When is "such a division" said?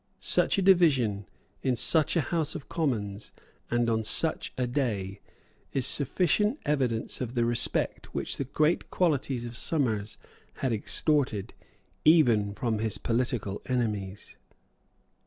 0.19-1.27